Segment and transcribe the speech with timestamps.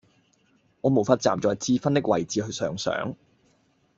[0.81, 3.15] 我沒法站在智勳的位置上想